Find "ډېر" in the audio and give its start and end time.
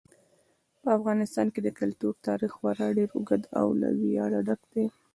2.97-3.09